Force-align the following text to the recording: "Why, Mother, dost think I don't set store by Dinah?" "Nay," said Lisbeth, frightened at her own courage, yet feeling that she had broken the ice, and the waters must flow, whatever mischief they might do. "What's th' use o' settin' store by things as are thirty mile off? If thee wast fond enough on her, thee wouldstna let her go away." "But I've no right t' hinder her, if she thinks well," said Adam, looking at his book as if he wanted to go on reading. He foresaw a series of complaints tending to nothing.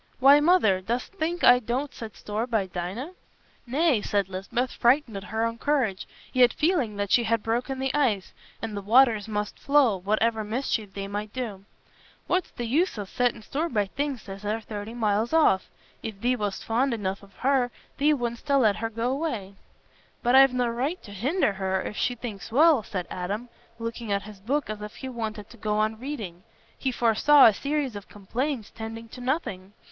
"Why, 0.19 0.39
Mother, 0.39 0.81
dost 0.81 1.13
think 1.13 1.43
I 1.43 1.59
don't 1.59 1.93
set 1.93 2.15
store 2.17 2.47
by 2.47 2.65
Dinah?" 2.65 3.11
"Nay," 3.67 4.01
said 4.01 4.29
Lisbeth, 4.29 4.71
frightened 4.71 5.15
at 5.15 5.25
her 5.25 5.45
own 5.45 5.59
courage, 5.59 6.07
yet 6.33 6.53
feeling 6.53 6.95
that 6.95 7.11
she 7.11 7.25
had 7.25 7.43
broken 7.43 7.77
the 7.77 7.93
ice, 7.93 8.33
and 8.63 8.75
the 8.75 8.81
waters 8.81 9.27
must 9.27 9.59
flow, 9.59 9.95
whatever 9.97 10.43
mischief 10.43 10.95
they 10.95 11.07
might 11.07 11.31
do. 11.33 11.65
"What's 12.25 12.49
th' 12.49 12.61
use 12.61 12.97
o' 12.97 13.05
settin' 13.05 13.43
store 13.43 13.69
by 13.69 13.85
things 13.85 14.27
as 14.27 14.43
are 14.43 14.59
thirty 14.59 14.95
mile 14.95 15.29
off? 15.33 15.69
If 16.01 16.19
thee 16.19 16.35
wast 16.35 16.65
fond 16.65 16.95
enough 16.95 17.21
on 17.23 17.29
her, 17.41 17.69
thee 17.99 18.11
wouldstna 18.15 18.59
let 18.59 18.77
her 18.77 18.89
go 18.89 19.11
away." 19.11 19.53
"But 20.23 20.33
I've 20.33 20.51
no 20.51 20.67
right 20.67 20.99
t' 21.03 21.11
hinder 21.11 21.53
her, 21.53 21.79
if 21.79 21.95
she 21.95 22.15
thinks 22.15 22.51
well," 22.51 22.81
said 22.81 23.05
Adam, 23.11 23.49
looking 23.77 24.11
at 24.11 24.23
his 24.23 24.39
book 24.39 24.67
as 24.67 24.81
if 24.81 24.95
he 24.95 25.09
wanted 25.09 25.51
to 25.51 25.57
go 25.57 25.77
on 25.77 25.99
reading. 25.99 26.41
He 26.75 26.91
foresaw 26.91 27.45
a 27.45 27.53
series 27.53 27.95
of 27.95 28.09
complaints 28.09 28.71
tending 28.71 29.07
to 29.09 29.21
nothing. 29.21 29.73